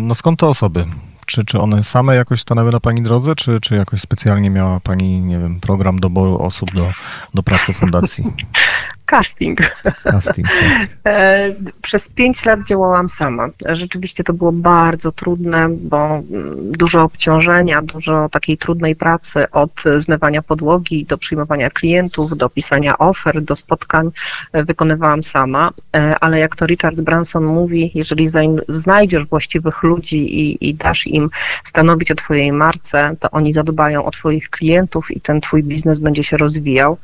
no 0.00 0.14
skąd 0.14 0.40
te 0.40 0.46
osoby? 0.46 0.86
Czy, 1.26 1.44
czy 1.44 1.60
one 1.60 1.84
same 1.84 2.16
jakoś 2.16 2.40
stanęły 2.40 2.72
na 2.72 2.80
Pani 2.80 3.02
drodze, 3.02 3.34
czy, 3.34 3.60
czy 3.60 3.74
jakoś 3.74 4.00
specjalnie 4.00 4.50
miała 4.50 4.80
Pani, 4.80 5.20
nie 5.20 5.38
wiem, 5.38 5.60
program 5.60 5.98
doboru 5.98 6.38
osób 6.38 6.74
do, 6.74 6.90
do 7.34 7.42
pracy 7.42 7.72
fundacji? 7.72 8.24
Casting. 9.06 9.60
Casting, 10.02 10.48
tak. 10.48 10.88
E, 11.06 11.54
przez 11.82 12.08
pięć 12.08 12.44
lat 12.44 12.60
działałam 12.68 13.08
sama. 13.08 13.48
Rzeczywiście 13.66 14.24
to 14.24 14.32
było 14.32 14.52
bardzo 14.52 15.12
trudne, 15.12 15.68
bo 15.70 15.96
mm, 15.96 16.72
dużo 16.72 17.02
obciążenia, 17.02 17.82
dużo 17.82 18.28
takiej 18.28 18.58
trudnej 18.58 18.96
pracy 18.96 19.50
od 19.50 19.70
zmywania 19.98 20.42
podłogi 20.42 21.04
do 21.04 21.18
przyjmowania 21.18 21.70
klientów, 21.70 22.36
do 22.36 22.48
pisania 22.48 22.98
ofert, 22.98 23.44
do 23.44 23.56
spotkań 23.56 24.10
e, 24.52 24.64
wykonywałam 24.64 25.22
sama, 25.22 25.70
e, 25.96 26.14
ale 26.20 26.38
jak 26.38 26.56
to 26.56 26.66
Richard 26.66 27.00
Branson 27.00 27.44
mówi, 27.44 27.90
jeżeli 27.94 28.28
znajdziesz 28.68 29.26
właściwych 29.26 29.82
ludzi 29.82 30.40
i, 30.40 30.68
i 30.68 30.74
dasz 30.74 31.06
im 31.06 31.30
stanowić 31.64 32.10
o 32.10 32.14
Twojej 32.14 32.52
marce, 32.52 33.16
to 33.20 33.30
oni 33.30 33.52
zadbają 33.52 34.04
o 34.04 34.10
Twoich 34.10 34.50
klientów 34.50 35.10
i 35.10 35.20
ten 35.20 35.40
Twój 35.40 35.62
biznes 35.62 35.98
będzie 35.98 36.24
się 36.24 36.36
rozwijał. 36.36 36.98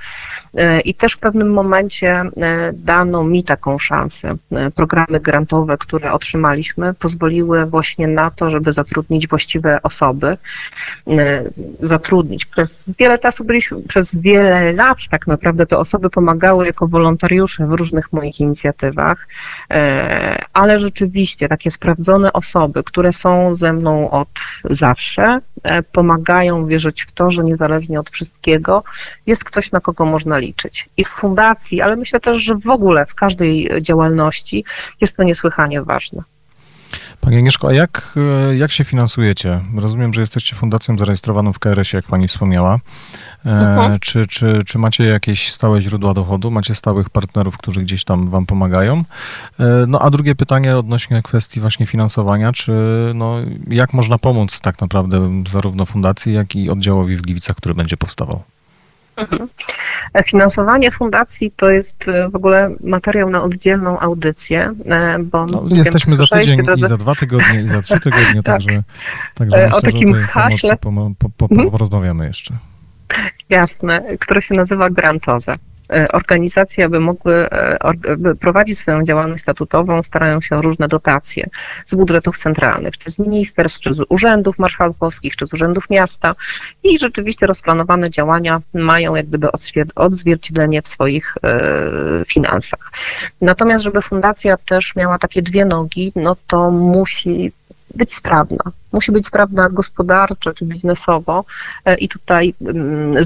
I 0.85 0.95
też 0.95 1.13
w 1.13 1.19
pewnym 1.19 1.53
momencie 1.53 1.92
dano 2.73 3.25
mi 3.25 3.45
taką 3.45 3.79
szansę. 3.79 4.35
Programy 4.75 5.21
grantowe, 5.21 5.79
które 5.79 6.13
otrzymaliśmy, 6.13 6.95
pozwoliły 6.95 7.67
właśnie 7.67 8.09
na 8.09 8.31
to, 8.31 8.51
żeby 8.51 8.73
zatrudnić 8.73 9.29
właściwe 9.29 9.83
osoby. 9.83 10.37
Zatrudnić. 11.81 12.47
Przez 12.47 12.85
wiele 12.99 13.19
czasu 13.19 13.45
byliśmy, 13.45 13.83
przez 13.89 14.17
wiele 14.17 14.73
lat 14.73 14.99
tak 15.11 15.27
naprawdę 15.27 15.67
te 15.67 15.79
osoby 15.79 16.11
pomagały 16.11 16.67
jako 16.67 16.89
wolontariusze 16.89 17.67
w 17.67 17.73
różnych 17.73 18.13
moich 18.13 18.41
inicjatywach, 18.41 19.29
ale 20.53 20.81
rzeczywiście 20.81 21.49
takie 21.49 21.71
sprawdzone 21.71 22.33
osoby, 22.33 22.85
które 22.85 23.13
są 23.13 23.55
ze 23.55 23.73
mną 23.73 24.11
od 24.11 24.29
zawsze, 24.71 25.41
pomagają 25.93 26.67
wierzyć 26.67 27.03
w 27.03 27.13
to, 27.13 27.31
że 27.31 27.45
niezależnie 27.45 28.01
od 28.01 28.11
wszystkiego 28.11 28.85
jest 29.27 29.45
ktoś, 29.45 29.73
na 29.73 29.81
kogo 29.81 30.07
można 30.07 30.39
liczyć. 30.39 30.89
I 30.97 31.05
w 31.05 31.09
fundacji, 31.09 31.81
ale 31.83 31.97
myślę 31.97 32.21
też, 32.21 32.43
że 32.43 32.55
w 32.55 32.69
ogóle 32.69 33.07
w 33.07 33.15
każdej 33.15 33.71
działalności 33.83 34.65
jest 35.01 35.17
to 35.17 35.23
niesłychanie 35.23 35.83
ważne. 35.83 36.23
Pani 37.21 37.37
Agnieszko, 37.37 37.69
a 37.69 37.73
jak, 37.73 38.15
jak 38.59 38.73
się 38.73 38.85
finansujecie? 38.85 39.61
Rozumiem, 39.77 40.15
że 40.15 40.21
jesteście 40.21 40.57
fundacją 40.57 40.99
zarejestrowaną 40.99 41.53
w 41.53 41.59
KRS-ie, 41.59 41.99
jak 41.99 42.07
Pani 42.07 42.29
wspomniała. 42.29 42.81
Mhm. 43.45 43.99
Czy, 44.01 44.27
czy, 44.27 44.63
czy 44.67 44.79
macie 44.79 45.05
jakieś 45.05 45.53
stałe 45.53 45.83
źródła 45.83 46.15
dochodu? 46.15 46.51
Macie 46.51 46.75
stałych 46.75 47.11
partnerów, 47.11 47.59
którzy 47.59 47.81
gdzieś 47.81 48.05
tam 48.05 48.29
Wam 48.29 48.47
pomagają? 48.47 49.05
E, 49.61 49.65
no 49.89 49.99
a 49.99 50.11
drugie 50.11 50.35
pytanie 50.35 50.77
odnośnie 50.77 51.23
kwestii 51.23 51.61
właśnie 51.61 51.87
finansowania, 51.87 52.53
czy 52.53 52.73
no, 53.15 53.37
jak 53.69 53.93
można 53.93 54.19
pomóc 54.19 54.61
tak 54.61 54.81
naprawdę 54.81 55.43
zarówno 55.51 55.87
fundacji, 55.87 56.35
jak 56.35 56.57
i 56.57 56.71
oddziałowi 56.71 57.17
w 57.17 57.23
Gliwicach, 57.23 57.57
który 57.57 57.75
będzie 57.75 57.97
powstawał? 57.97 58.43
Mhm. 59.17 59.49
Finansowanie 60.27 60.91
fundacji 60.91 61.51
to 61.57 61.71
jest 61.71 62.09
e, 62.09 62.29
w 62.29 62.37
ogóle 62.37 62.75
materiał 62.81 63.31
na 63.31 63.43
oddzielną 63.43 64.01
audycję, 64.01 64.73
e, 64.87 65.19
bo 65.19 65.47
no, 65.47 65.65
jesteśmy 65.73 66.17
za 66.17 66.27
tydzień 66.27 66.61
i 66.77 66.87
za 66.87 66.97
dwa 66.97 67.15
tygodnie 67.15 67.61
i 67.61 67.69
za 67.69 67.83
trzy 67.83 68.01
tygodnie, 68.01 68.43
tak. 68.43 68.45
także, 68.45 68.83
także 69.35 69.57
myślę, 69.57 69.77
o 69.77 69.81
takim 69.81 70.15
haśle 70.15 70.77
po, 70.77 70.93
po, 71.19 71.31
po, 71.31 71.47
mhm. 71.51 71.71
porozmawiamy 71.71 72.27
jeszcze. 72.27 72.55
Jasne, 73.49 74.17
które 74.21 74.43
się 74.43 74.55
nazywa 74.55 74.91
Grantoza. 74.91 75.57
E, 75.93 76.09
organizacje, 76.13 76.85
aby 76.85 77.01
mogły 77.01 77.51
e, 77.51 77.79
prowadzić 78.41 78.79
swoją 78.79 79.05
działalność 79.05 79.43
statutową, 79.43 80.03
starają 80.03 80.41
się 80.41 80.57
o 80.57 80.63
różne 80.63 80.89
dotacje 80.89 81.49
z 81.87 81.95
budżetów 81.95 82.39
centralnych, 82.39 82.99
czy 82.99 83.11
z 83.11 83.19
ministerstw, 83.19 83.81
czy 83.81 83.95
z 83.95 84.05
urzędów 84.09 84.59
marszałkowskich, 84.59 85.37
czy 85.37 85.47
z 85.47 85.53
urzędów 85.53 85.91
miasta 85.91 86.35
i 86.83 86.99
rzeczywiście 86.99 87.47
rozplanowane 87.47 88.11
działania 88.11 88.61
mają 88.75 89.15
jak 89.15 89.27
gdyby 89.27 89.49
odzwierciedlenie 89.95 90.83
w 90.83 90.89
swoich 90.89 91.35
e, 91.43 92.25
finansach. 92.27 92.93
Natomiast, 93.41 93.85
żeby 93.85 94.03
fundacja 94.03 94.57
też 94.57 94.97
miała 94.97 95.19
takie 95.19 95.43
dwie 95.43 95.65
nogi, 95.65 96.13
no 96.17 96.37
to 96.47 96.71
musi 96.71 97.53
być 97.95 98.15
sprawna. 98.15 98.73
Musi 98.93 99.13
być 99.13 99.27
sprawna 99.27 99.69
gospodarczo 99.69 100.53
czy 100.53 100.65
biznesowo 100.65 101.45
i 101.99 102.09
tutaj 102.09 102.55
mm, 102.61 103.25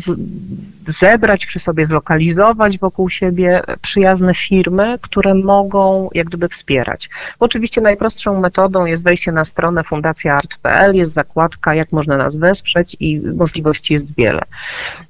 zebrać 0.88 1.46
przy 1.46 1.58
sobie, 1.58 1.86
zlokalizować 1.86 2.78
wokół 2.78 3.10
siebie 3.10 3.62
przyjazne 3.82 4.34
firmy, 4.34 4.98
które 5.02 5.34
mogą 5.34 6.08
jak 6.14 6.26
gdyby 6.26 6.48
wspierać. 6.48 7.10
Bo 7.38 7.46
oczywiście 7.46 7.80
najprostszą 7.80 8.40
metodą 8.40 8.84
jest 8.84 9.04
wejście 9.04 9.32
na 9.32 9.44
stronę 9.44 9.84
fundacjaart.pl, 9.84 10.94
jest 10.94 11.12
zakładka, 11.12 11.74
jak 11.74 11.92
można 11.92 12.16
nas 12.16 12.36
wesprzeć 12.36 12.96
i 13.00 13.20
możliwości 13.20 13.94
jest 13.94 14.16
wiele. 14.16 14.42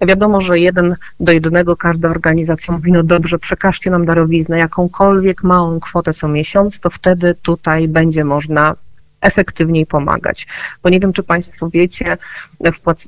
Wiadomo, 0.00 0.40
że 0.40 0.58
jeden 0.58 0.96
do 1.20 1.32
jednego 1.32 1.76
każda 1.76 2.08
organizacja 2.08 2.75
mówi, 2.75 2.92
no 2.92 3.02
dobrze, 3.02 3.38
przekażcie 3.38 3.90
nam 3.90 4.06
darowiznę, 4.06 4.58
jakąkolwiek 4.58 5.42
małą 5.42 5.80
kwotę 5.80 6.12
co 6.12 6.28
miesiąc, 6.28 6.80
to 6.80 6.90
wtedy 6.90 7.34
tutaj 7.42 7.88
będzie 7.88 8.25
można 8.25 8.75
efektywniej 9.20 9.87
pomagać. 9.87 10.46
Bo 10.82 10.88
nie 10.88 11.00
wiem, 11.00 11.12
czy 11.12 11.23
Państwo 11.23 11.70
wiecie, 11.70 12.16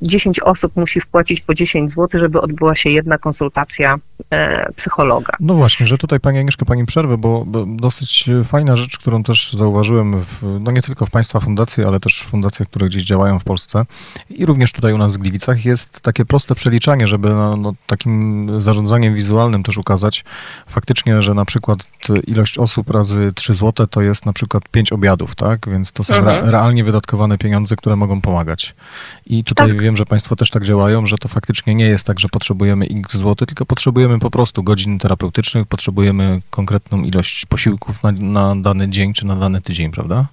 10 0.02 0.40
osób 0.40 0.76
musi 0.76 1.00
wpłacić 1.00 1.40
po 1.40 1.54
10 1.54 1.90
zł, 1.90 2.20
żeby 2.20 2.40
odbyła 2.40 2.74
się 2.74 2.90
jedna 2.90 3.18
konsultacja 3.18 3.98
e, 4.30 4.72
psychologa. 4.72 5.32
No 5.40 5.54
właśnie, 5.54 5.86
że 5.86 5.98
tutaj 5.98 6.20
Pani 6.20 6.38
Agnieszka, 6.38 6.64
Pani 6.64 6.86
przerwę, 6.86 7.18
bo 7.18 7.44
dosyć 7.66 8.30
fajna 8.44 8.76
rzecz, 8.76 8.98
którą 8.98 9.22
też 9.22 9.52
zauważyłem, 9.52 10.20
w, 10.20 10.58
no 10.60 10.70
nie 10.70 10.82
tylko 10.82 11.06
w 11.06 11.10
Państwa 11.10 11.40
fundacji, 11.40 11.84
ale 11.84 12.00
też 12.00 12.20
w 12.20 12.26
fundacjach, 12.26 12.68
które 12.68 12.86
gdzieś 12.86 13.02
działają 13.02 13.38
w 13.38 13.44
Polsce 13.44 13.86
i 14.30 14.46
również 14.46 14.72
tutaj 14.72 14.92
u 14.92 14.98
nas 14.98 15.16
w 15.16 15.18
Gliwicach 15.18 15.64
jest 15.64 16.00
takie 16.00 16.24
proste 16.24 16.54
przeliczanie, 16.54 17.08
żeby 17.08 17.28
no, 17.28 17.56
no, 17.56 17.72
takim 17.86 18.48
zarządzaniem 18.62 19.14
wizualnym 19.14 19.62
też 19.62 19.78
ukazać 19.78 20.24
faktycznie, 20.66 21.22
że 21.22 21.34
na 21.34 21.44
przykład 21.44 21.78
ilość 22.26 22.58
osób 22.58 22.90
razy 22.90 23.32
3 23.34 23.54
zł 23.54 23.86
to 23.86 24.02
jest 24.02 24.26
na 24.26 24.32
przykład 24.32 24.68
5 24.68 24.92
obiadów, 24.92 25.34
tak? 25.34 25.68
Więc 25.68 25.92
to 25.98 26.04
są 26.04 26.14
mhm. 26.14 26.50
realnie 26.50 26.84
wydatkowane 26.84 27.38
pieniądze, 27.38 27.76
które 27.76 27.96
mogą 27.96 28.20
pomagać. 28.20 28.74
I 29.26 29.44
tutaj 29.44 29.68
tak. 29.68 29.80
wiem, 29.80 29.96
że 29.96 30.06
Państwo 30.06 30.36
też 30.36 30.50
tak 30.50 30.64
działają, 30.64 31.06
że 31.06 31.18
to 31.18 31.28
faktycznie 31.28 31.74
nie 31.74 31.84
jest 31.84 32.06
tak, 32.06 32.20
że 32.20 32.28
potrzebujemy 32.28 32.86
x 32.86 33.16
zł, 33.16 33.34
tylko 33.34 33.66
potrzebujemy 33.66 34.18
po 34.18 34.30
prostu 34.30 34.62
godzin 34.62 34.98
terapeutycznych, 34.98 35.66
potrzebujemy 35.66 36.42
konkretną 36.50 37.02
ilość 37.02 37.46
posiłków 37.46 38.02
na, 38.02 38.12
na 38.12 38.56
dany 38.56 38.88
dzień 38.88 39.12
czy 39.12 39.26
na 39.26 39.36
dany 39.36 39.60
tydzień, 39.60 39.90
prawda? 39.90 40.26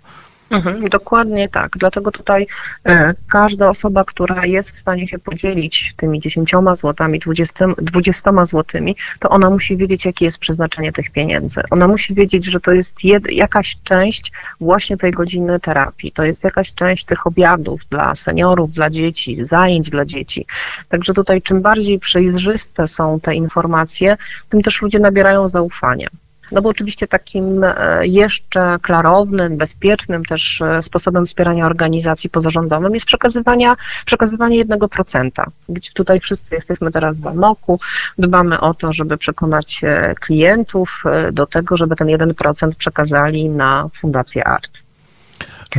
Mhm, 0.49 0.89
dokładnie 0.89 1.49
tak. 1.49 1.71
Dlatego 1.77 2.11
tutaj 2.11 2.47
e, 2.85 3.13
każda 3.29 3.69
osoba, 3.69 4.03
która 4.03 4.45
jest 4.45 4.71
w 4.71 4.77
stanie 4.77 5.07
się 5.07 5.19
podzielić 5.19 5.93
tymi 5.97 6.19
10 6.19 6.51
złotami, 6.73 7.19
20, 7.19 7.65
20 7.77 8.45
złotymi, 8.45 8.95
to 9.19 9.29
ona 9.29 9.49
musi 9.49 9.77
wiedzieć, 9.77 10.05
jakie 10.05 10.25
jest 10.25 10.39
przeznaczenie 10.39 10.91
tych 10.91 11.11
pieniędzy. 11.11 11.61
Ona 11.71 11.87
musi 11.87 12.13
wiedzieć, 12.13 12.45
że 12.45 12.59
to 12.59 12.71
jest 12.71 13.03
jed, 13.03 13.31
jakaś 13.31 13.77
część 13.83 14.31
właśnie 14.61 14.97
tej 14.97 15.11
godziny 15.11 15.59
terapii, 15.59 16.11
to 16.11 16.23
jest 16.23 16.43
jakaś 16.43 16.73
część 16.73 17.05
tych 17.05 17.27
obiadów 17.27 17.81
dla 17.89 18.15
seniorów, 18.15 18.71
dla 18.71 18.89
dzieci, 18.89 19.45
zajęć 19.45 19.89
dla 19.89 20.05
dzieci. 20.05 20.45
Także 20.89 21.13
tutaj 21.13 21.41
czym 21.41 21.61
bardziej 21.61 21.99
przejrzyste 21.99 22.87
są 22.87 23.19
te 23.19 23.35
informacje, 23.35 24.17
tym 24.49 24.61
też 24.61 24.81
ludzie 24.81 24.99
nabierają 24.99 25.49
zaufania. 25.49 26.07
No 26.51 26.61
bo 26.61 26.69
oczywiście 26.69 27.07
takim 27.07 27.63
e, 27.63 28.07
jeszcze 28.07 28.77
klarownym, 28.81 29.57
bezpiecznym 29.57 30.25
też 30.25 30.61
e, 30.61 30.83
sposobem 30.83 31.25
wspierania 31.25 31.65
organizacji 31.65 32.29
pozarządowym 32.29 32.93
jest 32.93 33.05
przekazywania, 33.05 33.75
przekazywanie 34.05 34.65
1%. 34.65 35.29
Gdzie 35.69 35.91
tutaj 35.93 36.19
wszyscy 36.19 36.55
jesteśmy 36.55 36.91
teraz 36.91 37.19
w 37.19 37.27
amoku, 37.27 37.79
dbamy 38.17 38.59
o 38.59 38.73
to, 38.73 38.93
żeby 38.93 39.17
przekonać 39.17 39.81
e, 39.83 40.15
klientów 40.15 41.03
do 41.31 41.45
tego, 41.45 41.77
żeby 41.77 41.95
ten 41.95 42.07
1% 42.07 42.75
przekazali 42.75 43.49
na 43.49 43.89
Fundację 43.93 44.47
ART. 44.47 44.85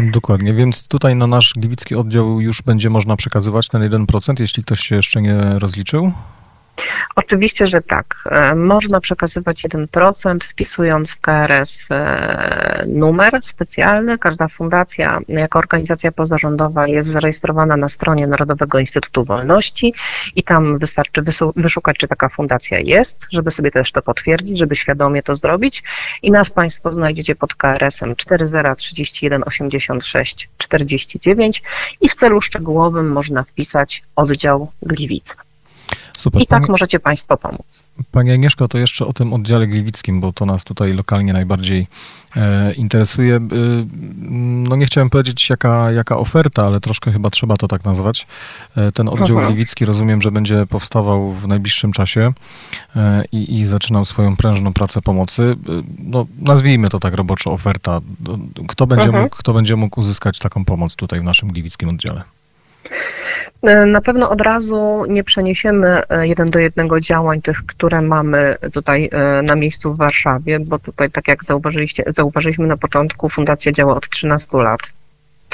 Dokładnie, 0.03 0.55
więc 0.55 0.89
tutaj 0.89 1.17
na 1.17 1.27
nasz 1.27 1.53
gliwicki 1.57 1.95
oddział 1.95 2.41
już 2.41 2.63
będzie 2.63 2.91
można 2.91 3.17
przekazywać 3.17 3.69
ten 3.69 3.91
1%, 3.91 4.41
jeśli 4.41 4.65
ktoś 4.65 4.81
się 4.81 4.97
jeszcze 4.97 5.23
nie 5.23 5.59
rozliczył? 5.59 6.13
Oczywiście, 7.17 7.67
że 7.67 7.83
tak. 7.83 8.15
E, 8.31 8.55
można 8.55 9.01
przekazywać 9.01 9.65
1%, 9.65 10.39
wpisując 10.45 11.13
w 11.13 11.21
KRS 11.21 11.81
e, 11.91 12.85
numer 12.89 13.39
specjalny. 13.43 14.19
Każda 14.19 14.49
fundacja, 14.49 15.19
jako 15.29 15.59
organizacja 15.59 16.13
pozarządowa 16.13 16.87
jest 16.87 17.11
zarejestrowana 17.11 17.77
na 17.77 17.89
stronie 17.89 18.27
Narodowego 18.27 18.79
Instytutu 18.79 19.25
Wolności 19.25 19.95
i 20.37 20.43
tam 20.43 20.79
wystarczy 20.79 21.23
wyszukać, 21.57 21.97
czy 21.97 22.09
taka 22.09 22.29
fundacja 22.29 22.79
jest, 22.79 23.21
żeby 23.33 23.51
sobie 23.51 23.71
też 23.71 23.93
to 23.93 24.03
potwierdzić, 24.03 24.59
żeby 24.59 24.77
świadomie 24.77 25.23
to 25.23 25.37
zrobić. 25.37 25.83
I 26.23 26.31
nas 26.31 26.51
Państwo 26.51 26.93
znajdziecie 26.93 27.35
pod 27.35 27.55
KRS-em 27.55 28.17
4031 28.17 29.43
86 29.47 30.49
49 30.59 31.63
i 32.01 32.09
w 32.09 32.15
celu 32.15 32.43
szczegółowym 32.43 33.13
można 33.13 33.43
wpisać 33.43 34.03
oddział 34.17 34.73
Gliwice. 34.83 35.46
Super. 36.17 36.43
I 36.43 36.47
tak 36.47 36.61
Pani, 36.61 36.71
możecie 36.71 37.01
Państwo 37.01 37.37
pomóc. 37.37 37.85
Pani 38.13 38.33
Agnieszko, 38.33 38.69
to 38.69 38.79
jeszcze 38.79 39.07
o 39.07 39.13
tym 39.13 39.33
oddziale 39.33 39.67
gliwickim, 39.67 40.21
bo 40.21 40.33
to 40.33 40.47
nas 40.47 40.65
tutaj 40.65 40.93
lokalnie 40.93 41.33
najbardziej 41.33 41.87
e, 42.37 42.73
interesuje. 42.73 43.37
E, 43.37 43.41
no 44.69 44.77
nie 44.77 44.87
chciałem 44.87 45.11
powiedzieć 45.11 45.51
jaka, 45.51 45.91
jaka 45.93 46.17
oferta, 46.17 46.67
ale 46.67 46.81
troszkę 46.81 47.13
chyba 47.13 47.31
trzeba 47.31 47.57
to 47.57 47.69
tak 47.69 47.85
nazwać. 47.85 48.27
E, 48.77 48.93
ten 48.93 49.09
oddział 49.09 49.27
Mhm. 49.37 49.47
gliwicki 49.47 49.85
rozumiem, 49.85 50.23
że 50.23 50.31
będzie 50.31 50.67
powstawał 50.67 51.33
w 51.33 51.49
najbliższym 51.49 51.93
czasie 51.93 52.33
e, 52.97 53.25
i, 53.33 53.59
i 53.61 53.65
zaczynał 53.65 54.05
swoją 54.05 54.37
prężną 54.37 54.73
pracę 54.73 55.03
pomocy. 55.03 55.57
E, 55.69 55.83
No, 55.99 56.27
nazwijmy 56.39 56.89
to 56.89 56.99
tak 56.99 57.15
roboczo 57.15 57.53
oferta. 57.53 58.01
Kto 58.69 58.87
będzie, 58.87 59.05
Mhm. 59.07 59.25
mógł, 59.25 59.37
kto 59.37 59.53
będzie 59.53 59.77
mógł 59.77 60.01
uzyskać 60.01 60.39
taką 60.39 60.65
pomoc 60.65 60.97
tutaj 60.97 61.21
w 61.21 61.25
naszym 61.25 61.49
gliwickim 61.53 61.89
oddziale? 61.89 62.23
E, 63.63 63.87
Na 63.87 64.01
pewno 64.01 64.31
od 64.31 64.41
razu 64.41 65.05
nie 65.09 65.25
przeniesiemy 65.25 66.03
e, 66.09 66.29
jeden 66.29 66.47
do 66.47 66.59
jednego 66.59 67.01
działań 67.01 67.43
tych, 67.43 67.67
które 67.67 68.03
mamy 68.03 68.57
tutaj 68.73 69.09
e, 69.13 69.43
na 69.43 69.57
miejscu 69.57 69.95
w 69.95 69.97
Warszawie, 69.97 70.61
bo 70.61 70.79
tutaj, 70.79 71.09
tak 71.09 71.29
jak 71.29 71.45
zauważyliście, 71.45 72.05
zauważyliśmy 72.17 72.67
na 72.67 72.77
początku, 72.77 73.29
fundacja 73.29 73.73
działa 73.73 73.97
od 73.97 74.09
13 74.09 74.59
lat. 74.59 74.81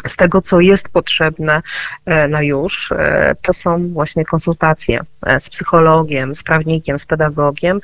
Z 0.07 0.17
tego, 0.17 0.41
co 0.41 0.61
jest 0.61 0.89
potrzebne 0.89 1.63
e, 2.07 2.29
na 2.29 2.43
już, 2.43 2.93
e, 2.93 3.37
to 3.43 3.53
są 3.53 3.89
właśnie 3.89 4.25
konsultacje 4.25 5.01
e, 5.27 5.41
z 5.41 5.51
psychologiem, 5.51 6.35
z 6.35 6.43
prawnikiem, 6.43 6.99
z 6.99 7.07
pedagogiem 7.07 7.81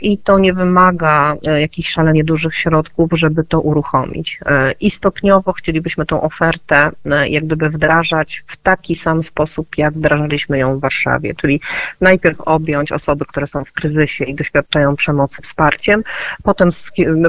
i 0.00 0.18
to 0.18 0.38
nie 0.38 0.54
wymaga 0.54 1.36
jakichś 1.60 1.88
szalenie 1.88 2.24
dużych 2.24 2.54
środków, 2.54 3.10
żeby 3.12 3.44
to 3.44 3.60
uruchomić. 3.60 4.40
I 4.80 4.90
stopniowo 4.90 5.52
chcielibyśmy 5.52 6.06
tą 6.06 6.20
ofertę 6.20 6.90
jak 7.28 7.46
gdyby 7.46 7.70
wdrażać 7.70 8.44
w 8.46 8.56
taki 8.56 8.96
sam 8.96 9.22
sposób, 9.22 9.78
jak 9.78 9.94
wdrażaliśmy 9.94 10.58
ją 10.58 10.78
w 10.78 10.80
Warszawie, 10.80 11.34
czyli 11.34 11.60
najpierw 12.00 12.40
objąć 12.40 12.92
osoby, 12.92 13.24
które 13.24 13.46
są 13.46 13.64
w 13.64 13.72
kryzysie 13.72 14.24
i 14.24 14.34
doświadczają 14.34 14.96
przemocy 14.96 15.42
wsparciem, 15.42 16.04
potem 16.42 16.68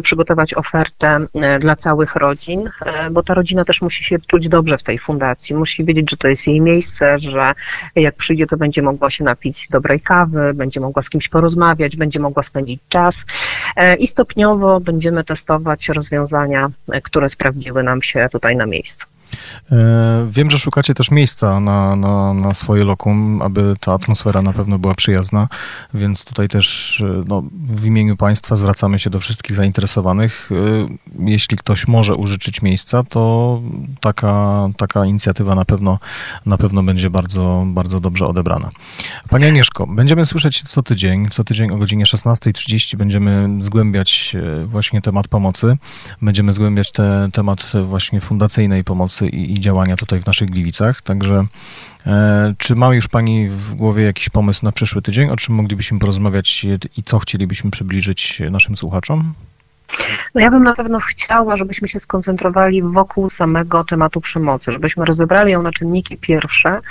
przygotować 0.04 0.54
ofertę 0.54 1.26
dla 1.60 1.76
całych 1.76 2.16
rodzin, 2.16 2.70
bo 3.12 3.24
ta 3.24 3.34
rodzina 3.34 3.66
też 3.66 3.82
musi 3.82 4.04
się 4.06 4.20
czuć 4.20 4.50
dobrze 4.50 4.78
w 4.78 4.84
tej 4.84 5.00
fundacji, 5.00 5.56
musi 5.56 5.86
wiedzieć, 5.86 6.12
że 6.12 6.18
to 6.18 6.28
jest 6.28 6.48
jej 6.48 6.62
miejsce, 6.62 7.20
że 7.20 7.54
jak 7.96 8.16
przyjdzie, 8.16 8.48
to 8.48 8.58
będzie 8.58 8.82
mogła 8.82 9.10
się 9.10 9.24
napić 9.24 9.68
dobrej 9.72 10.02
kawy, 10.02 10.54
będzie 10.54 10.80
mogła 10.80 11.02
z 11.02 11.10
kimś 11.10 11.30
porozmawiać, 11.30 11.98
będzie 11.98 12.20
mogła 12.20 12.44
spędzić 12.44 12.82
czas 12.90 13.18
e, 13.76 13.96
i 13.96 14.08
stopniowo 14.08 14.80
będziemy 14.80 15.24
testować 15.24 15.90
rozwiązania, 15.90 16.70
e, 16.92 17.02
które 17.02 17.30
sprawdziły 17.30 17.84
nam 17.84 18.02
się 18.02 18.28
tutaj 18.32 18.56
na 18.56 18.66
miejscu. 18.66 19.15
E, 19.72 20.28
Wiem, 20.32 20.50
że 20.50 20.60
szukacie 20.60 20.94
też 20.94 21.12
miejsca 21.12 21.60
na, 21.60 21.96
na, 21.96 22.34
na 22.34 22.54
swoje 22.54 22.84
lokum, 22.84 23.42
aby 23.42 23.76
ta 23.80 23.94
atmosfera 23.94 24.42
na 24.42 24.54
pewno 24.54 24.80
była 24.80 24.96
przyjazna, 24.96 25.48
więc 25.94 26.26
tutaj 26.26 26.48
też 26.48 27.02
e, 27.02 27.24
no, 27.28 27.44
w 27.70 27.86
imieniu 27.86 28.18
Państwa 28.18 28.56
zwracamy 28.56 29.00
się 29.00 29.10
do 29.10 29.20
wszystkich 29.20 29.56
zainteresowanych. 29.56 30.50
E, 30.52 30.56
Jeśli 31.20 31.58
ktoś 31.58 31.88
może 31.88 32.16
użyczyć 32.16 32.62
miejsca, 32.62 33.04
to 33.04 33.62
taka, 34.02 34.70
taka 34.78 35.06
inicjatywa 35.06 35.56
na 35.56 35.66
pewno, 35.66 36.00
na 36.46 36.58
pewno 36.58 36.84
będzie 36.84 37.10
bardzo, 37.10 37.64
bardzo 37.68 38.00
dobrze 38.00 38.26
odebrana. 38.26 38.70
Pani 39.30 39.46
Agnieszko, 39.46 39.88
będziemy 39.88 40.26
słyszeć 40.26 40.62
co 40.62 40.84
tydzień. 40.84 41.28
Co 41.30 41.44
tydzień 41.44 41.72
o 41.72 41.78
godzinie 41.78 42.06
16.30 42.06 42.96
będziemy 42.98 43.50
zgłębiać 43.62 44.36
właśnie 44.66 45.02
temat 45.02 45.28
pomocy. 45.28 45.78
Będziemy 46.22 46.54
zgłębiać 46.54 46.92
te, 46.92 47.30
temat 47.34 47.72
właśnie 47.86 48.22
fundacyjnej 48.22 48.84
pomocy 48.84 49.25
i, 49.28 49.54
i 49.54 49.60
działania 49.60 49.96
tutaj 49.96 50.22
w 50.22 50.26
naszych 50.26 50.50
Gliwicach. 50.50 51.02
Także 51.02 51.46
e, 52.08 52.54
czy 52.58 52.76
ma 52.76 52.94
już 52.94 53.08
Pani 53.08 53.50
w 53.50 53.76
głowie 53.76 54.04
jakiś 54.04 54.30
pomysł 54.30 54.66
na 54.66 54.72
przyszły 54.72 55.02
tydzień, 55.02 55.30
o 55.30 55.36
czym 55.36 55.56
moglibyśmy 55.56 56.00
porozmawiać 56.00 56.66
i 56.98 57.04
co 57.04 57.20
chcielibyśmy 57.20 57.72
przybliżyć 57.72 58.42
naszym 58.52 58.76
słuchaczom? 58.76 59.34
No 60.36 60.42
ja 60.42 60.52
bym 60.52 60.64
na 60.64 60.74
pewno 60.74 61.00
chciała, 61.00 61.58
żebyśmy 61.58 61.88
się 61.88 62.00
skoncentrowali 62.00 62.84
wokół 62.84 63.30
samego 63.30 63.84
tematu 63.84 64.22
przemocy, 64.22 64.72
żebyśmy 64.72 65.06
rozebrali 65.06 65.52
ją 65.52 65.62
na 65.62 65.72
czynniki 65.72 66.18
pierwsze 66.18 66.82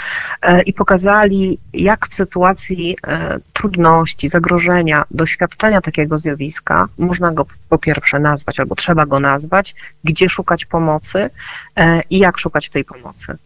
e, 0.42 0.62
i 0.62 0.72
pokazali, 0.72 1.58
jak 1.72 2.08
w 2.08 2.14
sytuacji 2.14 2.96
e, 3.06 3.38
trudności, 3.52 4.28
zagrożenia, 4.28 5.04
doświadczenia 5.10 5.80
takiego 5.80 6.18
zjawiska 6.18 6.88
można 6.98 7.32
go 7.32 7.46
po 7.68 7.78
pierwsze 7.78 8.20
nazwać, 8.20 8.60
albo 8.60 8.74
trzeba 8.74 9.06
go 9.06 9.20
nazwać, 9.20 9.74
gdzie 10.04 10.28
szukać 10.28 10.64
pomocy 10.64 11.30
e, 11.76 12.02
i 12.10 12.18
jak 12.18 12.38
szukać 12.38 12.70
tej 12.70 12.84
pomocy. 12.84 13.36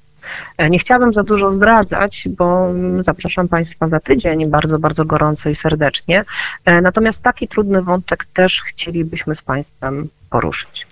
E, 0.58 0.70
Nie 0.70 0.78
chciałabym 0.78 1.12
za 1.12 1.22
dużo 1.22 1.50
zdradzać, 1.50 2.28
bo 2.38 2.70
mm, 2.70 3.02
zapraszam 3.02 3.48
Państwa 3.48 3.88
za 3.88 4.00
tydzień 4.00 4.50
bardzo, 4.50 4.78
bardzo 4.78 5.04
gorąco 5.04 5.48
i 5.48 5.54
serdecznie. 5.54 6.24
E, 6.64 6.80
Natomiast 6.80 7.22
taki 7.22 7.48
trudny 7.48 7.82
wątek 7.82 8.24
też 8.24 8.62
chcielibyśmy 8.62 9.34
z 9.34 9.42
Państwem 9.42 10.08
poruszyć. 10.30 10.86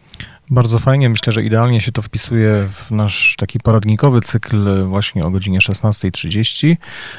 Bardzo 0.51 0.79
fajnie. 0.79 1.09
Myślę, 1.09 1.33
że 1.33 1.43
idealnie 1.43 1.81
się 1.81 1.93
to 1.93 2.03
wpisuje 2.03 2.69
w 2.73 2.91
nasz 2.91 3.35
taki 3.39 3.61
poradnikowy 3.61 4.21
cykl 4.21 4.85
właśnie 4.85 5.25
o 5.25 5.31
godzinie 5.31 5.59
16.30. 5.59 6.77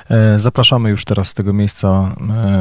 E, 0.10 0.40
Zapraszamy 0.40 0.90
już 0.90 1.06
teraz 1.06 1.28
z 1.28 1.34
tego 1.34 1.54
miejsca 1.54 2.16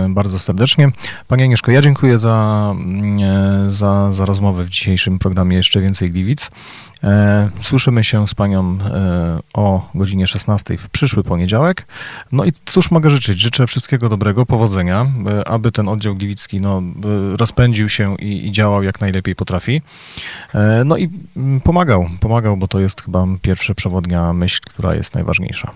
bardzo 0.09 0.39
serdecznie. 0.39 0.91
Pani 1.29 1.43
Agnieszko, 1.43 1.71
ja 1.71 1.83
dziękuję 1.83 2.19
za, 2.19 2.75
mm, 2.79 3.71
za, 3.71 4.13
za 4.13 4.25
rozmowę 4.25 4.65
w 4.65 4.69
dzisiejszym 4.69 5.19
programie 5.19 5.57
Jeszcze 5.57 5.81
Więcej 5.81 6.11
Gliwic. 6.11 6.51
E, 7.07 7.49
Słyszymy 7.63 8.05
się 8.05 8.29
z 8.29 8.35
Panią 8.35 8.79
e, 8.95 9.39
o 9.55 9.89
godzinie 9.95 10.27
16 10.27 10.79
w 10.79 10.89
przyszły 10.89 11.23
poniedziałek. 11.23 11.87
No 12.33 12.45
i 12.45 12.53
cóż 12.65 12.91
mogę 12.91 13.11
życzyć? 13.11 13.41
Życzę 13.41 13.67
wszystkiego 13.67 14.09
dobrego, 14.09 14.47
powodzenia, 14.47 15.07
e, 15.27 15.49
aby 15.49 15.73
ten 15.73 15.89
oddział 15.89 16.15
gliwicki 16.15 16.61
no, 16.61 16.83
rozpędził 17.37 17.89
się 17.89 18.17
i, 18.17 18.47
i 18.47 18.53
działał 18.53 18.83
jak 18.83 19.01
najlepiej 19.01 19.35
potrafi. 19.35 19.83
No 20.85 20.97
i 20.97 21.11
mm, 21.37 21.61
pomagał, 21.61 22.07
pomagał, 22.21 22.57
bo 22.57 22.69
to 22.69 22.81
jest 22.81 23.03
chyba 23.03 23.27
pierwsza 23.43 23.75
przewodnia 23.75 24.33
myśl, 24.33 24.61
która 24.65 24.95
jest 24.95 25.15
najważniejsza. 25.15 25.71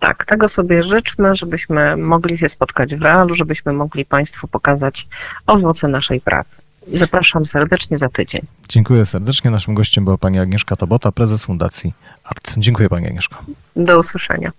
Tak, 0.00 0.24
tego 0.26 0.48
sobie 0.48 0.82
życzmy, 0.82 1.36
żebyśmy 1.36 1.96
mogli 1.96 2.38
się 2.38 2.48
spotkać 2.48 2.96
w 2.96 3.02
realu, 3.02 3.34
żebyśmy 3.34 3.72
mogli 3.72 4.04
Państwu 4.04 4.48
pokazać 4.48 5.08
owoce 5.46 5.88
naszej 5.88 6.20
pracy. 6.20 6.63
Zapraszam 6.92 7.46
serdecznie 7.46 7.98
za 7.98 8.08
tydzień. 8.08 8.42
Dziękuję 8.68 9.06
serdecznie. 9.06 9.50
Naszym 9.50 9.74
gościem 9.74 10.04
była 10.04 10.18
pani 10.18 10.38
Agnieszka 10.38 10.76
Tabota, 10.76 11.12
prezes 11.12 11.44
Fundacji 11.44 11.94
ART. 12.24 12.54
Dziękuję 12.56 12.88
pani 12.88 13.06
Agnieszko. 13.06 13.44
Do 13.76 13.98
usłyszenia. 13.98 14.52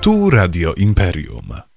Tu 0.00 0.30
Radio 0.30 0.74
Imperium. 0.74 1.71